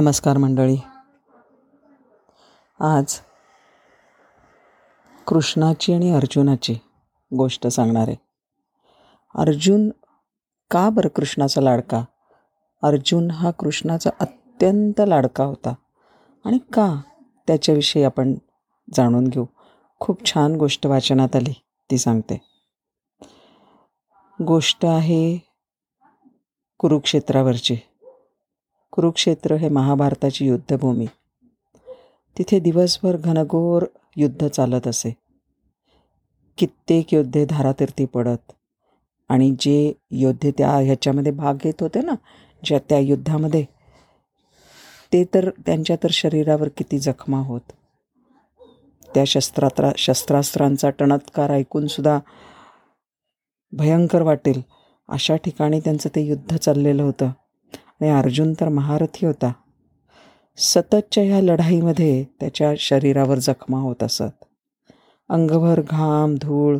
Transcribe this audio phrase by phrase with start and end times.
[0.00, 0.76] नमस्कार मंडळी.
[2.80, 3.20] आज
[5.26, 6.74] कृष्णाची आणि अर्जुनाची
[7.36, 8.16] गोष्ट सांगणार आहे.
[9.34, 9.90] अर्जुन
[10.70, 12.04] का बरं कृष्णाचा लाडका?
[12.82, 15.74] अर्जुन हा कृष्णाचा अत्यंत लाडका होता.
[16.44, 17.00] आणि का?
[17.46, 18.34] त्याच्याविषयी आपण
[18.94, 19.44] जाणून घेऊ.
[20.00, 21.52] खूप छान गोष्ट वाचनात आली
[21.90, 22.40] ती सांगते.
[24.42, 25.38] गोष्ट आहे
[26.78, 27.76] कुरुक्षेत्रावरची.
[28.92, 31.06] कुरुक्षेत्र हे महाभारताची युद्धभूमी.
[32.38, 33.84] तिथे दिवसभर घनघोर
[34.16, 35.16] युद्ध चालत असे.
[36.58, 38.52] कित्येक योद्धे धारातीर्थी पडत
[39.28, 42.12] आणि जे योद्धे त्या ह्याच्यामध्ये भाग घेत होते ना
[42.64, 43.64] ज्या त्या युद्धामध्ये
[45.12, 47.60] ते तर त्यांच्या तर शरीरावर किती जखमा होत.
[49.14, 52.18] त्या शस्त्रात्रा शस्त्रास्त्रांचा टणत्कार ऐकूनसुद्धा
[53.72, 54.62] भयंकर वाटेल.
[55.08, 57.30] अशा ठिकाणी त्यांचं ते युद्ध चाललेलं होतं.
[58.00, 59.52] आणि अर्जुन तर महारथी होता.
[60.56, 64.44] सततच्या ह्या लढाईमध्ये त्याच्या शरीरावर जखमा होत असत.
[65.28, 66.78] अंगभर घाम धूळ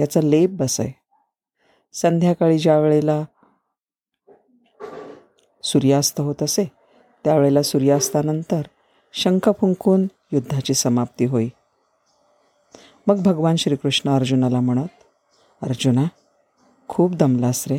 [0.00, 0.94] याचा लेप बसे
[1.92, 3.24] संध्याकाळी ज्या वेळेला
[5.62, 6.72] सूर्यास्त होत असे
[7.24, 8.62] त्यावेळेला सूर्यास्तानंतर
[9.12, 11.48] शंख फुंकून युद्धाची समाप्ती होई.
[13.06, 14.88] मग भगवान श्रीकृष्ण अर्जुनाला म्हणत
[15.62, 16.04] अर्जुना
[16.88, 17.78] खूप दमलास रे.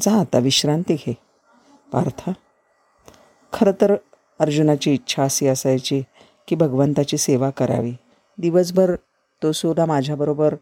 [0.00, 1.31] जा आता विश्रांती घे.
[1.92, 2.32] पार्था.
[3.52, 3.94] खरं तर
[4.40, 6.02] अर्जुनाची इच्छा अशी असायची
[6.48, 7.92] की भगवंताची सेवा करावी.
[8.38, 8.94] दिवसभर
[9.42, 10.54] तो सुद्धा माझ्याबरोबर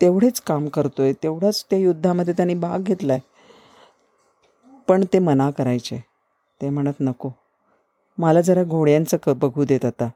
[0.00, 3.30] तेवढेच काम करतोय तेवढंच त्या युद्धामध्ये त्यांनी भाग घेतला आहे
[4.88, 5.98] पण ते मना करायचे.
[6.60, 7.30] ते म्हणत नको.
[8.18, 10.08] मला जरा घोड्यांचं क बघू देत आता.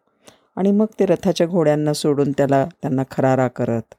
[0.57, 3.95] आणि मग ते रथाच्या घोड्यांना सोडून त्याला त्यांना खरारा करत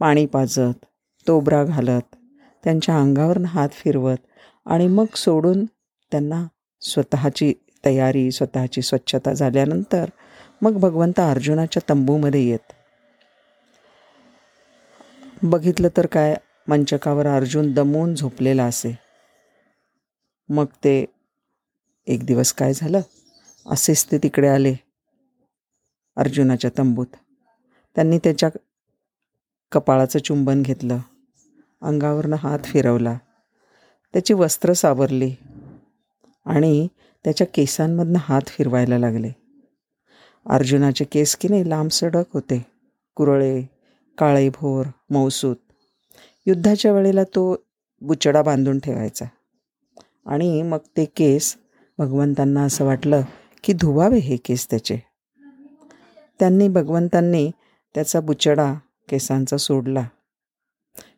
[0.00, 0.84] पाणी पाजत
[1.26, 2.16] तोबरा घालत
[2.64, 4.16] त्यांच्या अंगावर हात फिरवत
[4.66, 5.64] आणि मग सोडून
[6.10, 6.46] त्यांना
[6.80, 10.10] स्वतःची तयारी स्वतःची स्वच्छता झाल्यानंतर
[10.62, 12.72] मग भगवंत अर्जुनाच्या तंबूमध्ये येत.
[15.42, 16.36] बघितलं तर काय?
[16.68, 18.98] मंचकावर अर्जुन दमून झोपलेला असे.
[20.48, 21.04] मग ते
[22.06, 23.00] एक दिवस काय झालं?
[23.66, 24.74] असेच ते तिकडे आले
[26.16, 27.06] अर्जुनाच्या तंबूत.
[27.94, 28.48] त्यांनी त्याच्या
[29.72, 30.98] कपाळाचं चुंबन घेतलं.
[31.82, 33.18] अंगावरनं हात फिरवला.
[34.12, 35.34] त्याची वस्त्र सावरली
[36.46, 36.88] आणि
[37.24, 39.30] त्याच्या केसांमधनं हात फिरवायला लागले.
[40.50, 42.66] अर्जुनाचे केस की नाही लांब सडक होते.
[43.14, 43.62] कुरळे
[44.18, 45.56] काळे भोर मौसूत.
[46.46, 47.56] युद्धाच्या वेळेला तो
[48.00, 49.24] बुचडा बांधून ठेवायचा.
[50.26, 51.56] आणि मग ते केस
[51.98, 53.22] भगवंतांना असं वाटलं
[53.64, 54.96] की धुवावे हे केस त्याचे.
[56.38, 57.50] त्यांनी भगवंतांनी
[57.94, 58.74] त्याचा बुचडा
[59.08, 60.08] केसांचा सोडला.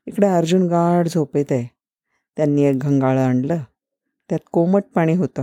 [0.06, 1.73] इकडे अर्जुन गाढ झोपेत आहे.
[2.36, 3.58] त्यांनी एक घंगाळं आणलं.
[4.28, 5.42] त्यात कोमट पाणी होतं.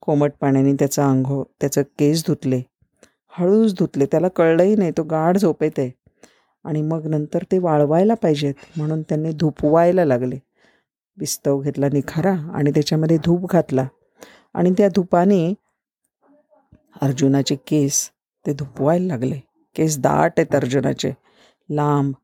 [0.00, 2.62] कोमट पाण्याने त्याचा आंघोळ त्याचं केस धुतले.
[3.28, 4.06] हळूच धुतले.
[4.06, 4.90] त्याला कळलंही नाही.
[4.90, 5.90] तो गाढ झोपेत आहे.
[6.64, 8.54] आणि मग नंतर ते वाळवायला पाहिजेत.
[8.76, 10.38] म्हणून त्यांनी धुपवायला लागले.
[11.16, 13.86] बिस्तव घेतला निखारा आणि त्याच्यामध्ये धूप घातला.
[14.54, 15.54] आणि त्या धुपाने
[17.02, 18.10] अर्जुनाचे केस
[18.46, 19.40] ते धुपवायला लागले.
[19.74, 21.12] केस दाट आहेत अर्जुनाचे.
[21.70, 22.14] लांब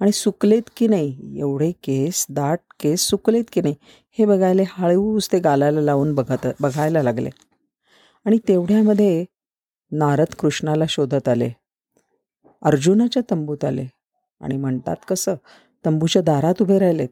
[0.00, 1.38] आणि सुकलेत की नाही?
[1.40, 3.74] एवढे केस दाट केस सुकलेत की नाही?
[4.18, 7.30] हे बघायला हळूच ते गालाला लावून बघत बघायला लागले.
[8.24, 9.24] आणि तेवढ्यामध्ये
[9.92, 11.50] नारद कृष्णाला शोधत आले.
[12.62, 13.86] अर्जुनाच्या तंबूत आले.
[14.40, 15.34] आणि म्हणतात कसं?
[15.86, 17.08] तंबूच्या दारात उभे राहिलेत.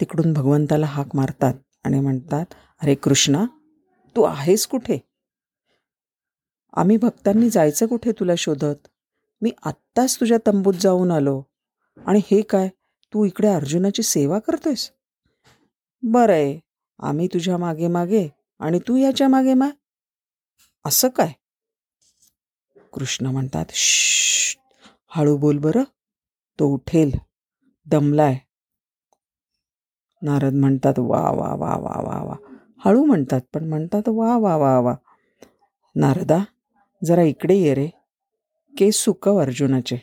[0.00, 1.54] तिकडून भगवंताला हाक मारतात
[1.84, 2.44] आणि म्हणतात
[2.82, 3.44] अरे कृष्णा
[4.16, 4.98] तू आहेस कुठे?
[6.72, 8.88] आम्ही भक्तांनी जायचं कुठे तुला शोधत?
[9.44, 11.42] मी आत्ताच तुझ्या तंबूत जाऊन आलो.
[12.06, 12.68] आणि हे काय?
[13.12, 14.90] तू इकडे अर्जुनाची सेवा करतोयस?
[16.02, 16.60] बरं आहे
[16.98, 18.28] आम्ही तुझ्या मागे मागे
[18.60, 19.68] आणि तू याच्या मागे मा.
[20.84, 21.32] असं काय?
[22.92, 24.56] कृष्ण म्हणतात श
[25.08, 25.82] हळू बोल बरं
[26.58, 27.10] तो उठेल
[27.86, 28.38] दमलाय
[30.22, 32.34] नारद म्हणतात वा वा वा वा वा वा
[32.84, 34.94] हळू म्हणतात पण म्हणतात वा वा वा वा
[35.94, 36.38] नारदा
[37.06, 37.90] जरा इकडे ये रे
[38.78, 39.96] केस सुकव अर्जुनाचे.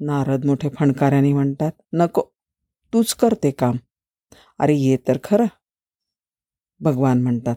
[0.00, 2.22] नारद मोठे फणकाऱ्याने म्हणतात नको
[2.92, 3.76] तूच करते काम.
[4.58, 5.46] अरे ये तर खरं.
[6.80, 7.56] भगवान म्हणतात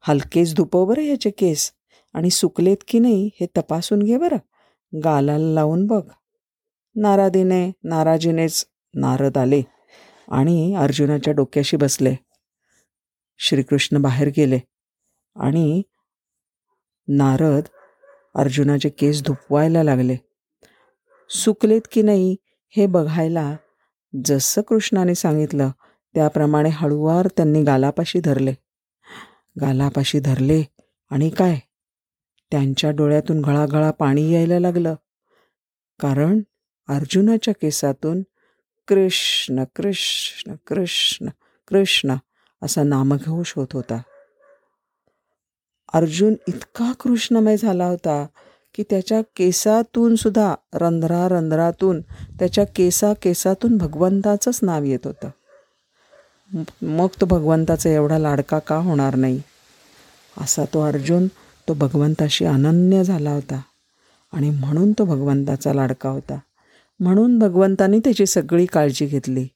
[0.00, 1.72] हलकेच धुपव बरं ह्याचे केस
[2.14, 4.36] आणि सुकलेत की नाही हे तपासून घे बरं
[5.04, 6.10] गालाला लावून बघ.
[6.94, 9.62] नारादीने नाराजीनेच नारद आले
[10.28, 12.14] आणि अर्जुनाच्या डोक्याशी बसले.
[13.38, 14.58] श्रीकृष्ण बाहेर गेले
[15.36, 15.82] आणि
[17.08, 17.62] नारद
[18.36, 20.16] अर्जुनाचे केस धुपवायला लागले.
[21.30, 22.36] सुकलेत की नाही
[22.68, 23.56] हे बघायला
[24.24, 25.70] जसं कृष्णाने सांगितलं
[26.14, 28.52] त्याप्रमाणे हळूवार त्यांनी गालापाशी धरले.
[29.60, 30.62] गालापाशी धरले
[31.10, 31.58] आणि काय?
[32.50, 34.94] त्यांच्या डोळ्यातून घळाघळा पाणी यायला लागलं.
[36.00, 36.40] कारण
[36.88, 38.22] अर्जुनाच्या केसातून
[38.88, 41.26] कृष्ण कृष्ण कृष्ण
[41.68, 42.14] कृष्ण
[42.62, 44.02] असा नामघोष होत होता.
[45.92, 48.26] अर्जुन इतका कृष्णमय झाला होता
[48.74, 52.00] की त्याच्या केसातून सुद्धा रंध्रा रंध्रातून
[52.38, 55.28] त्याच्या केसा केसातून भगवंताचंच नाव येत होतं.
[56.82, 59.42] मग तो भगवंताचा एवढा लाडका का होणार नाही?
[60.38, 61.26] असा तो अर्जुन
[61.68, 63.60] तो भगवंताशी अनन्य झाला होता.
[64.32, 66.38] आणि म्हणून तो भगवंताचा लाडका होता.
[67.00, 69.48] म्हणून भगवंतानी त्याची सगळी काळजी घेतली.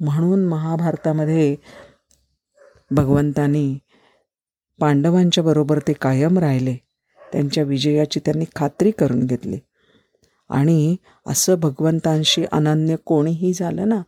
[0.00, 1.56] म्हणून महाभारतामध्ये
[2.90, 3.78] भगवंतानी
[4.80, 6.76] पांडवांच्या बरोबर ते कायम राहिले.
[7.32, 9.58] त्यांच्या विजयाची त्यांनी खात्री करून घेतली.
[10.48, 10.96] आणि
[11.26, 14.02] असं भगवंतांशी अनन्य कोणीही झालं ना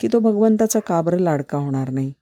[0.00, 2.12] की तो भगवंताचा काबर लाडका होणार नाही.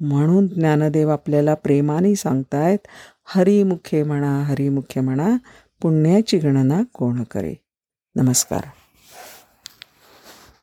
[0.00, 2.78] म्हणून ज्ञानदेव आपल्याला प्रेमाने सांगतायत
[3.24, 5.36] हरिमुखे म्हणा हरिमुखे म्हणा
[5.82, 7.54] पुण्याची गणना कोण करे?
[8.16, 8.62] नमस्कार.